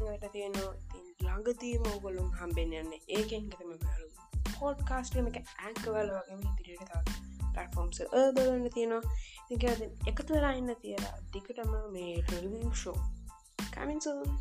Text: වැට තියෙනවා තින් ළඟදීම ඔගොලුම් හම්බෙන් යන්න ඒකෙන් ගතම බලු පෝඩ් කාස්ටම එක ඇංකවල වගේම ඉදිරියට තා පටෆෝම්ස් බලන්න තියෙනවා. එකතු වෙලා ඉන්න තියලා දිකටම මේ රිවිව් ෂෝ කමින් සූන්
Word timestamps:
වැට 0.00 0.32
තියෙනවා 0.32 0.74
තින් 0.92 1.06
ළඟදීම 1.22 1.86
ඔගොලුම් 1.92 2.30
හම්බෙන් 2.32 2.72
යන්න 2.72 2.92
ඒකෙන් 3.08 3.48
ගතම 3.50 3.72
බලු 3.78 4.08
පෝඩ් 4.58 4.82
කාස්ටම 4.88 5.30
එක 5.30 5.38
ඇංකවල 5.58 6.12
වගේම 6.12 6.44
ඉදිරියට 6.50 6.88
තා 6.88 7.02
පටෆෝම්ස් 7.56 7.98
බලන්න 8.36 8.70
තියෙනවා. 8.70 9.02
එකතු 10.06 10.34
වෙලා 10.34 10.52
ඉන්න 10.52 10.74
තියලා 10.82 11.14
දිකටම 11.32 11.72
මේ 11.92 12.12
රිවිව් 12.30 12.72
ෂෝ 12.72 12.98
කමින් 13.74 14.00
සූන් 14.00 14.38